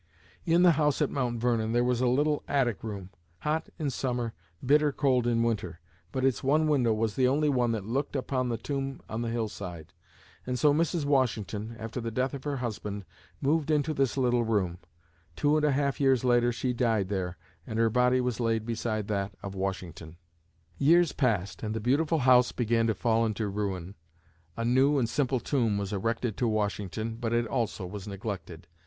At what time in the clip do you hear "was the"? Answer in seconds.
6.91-7.27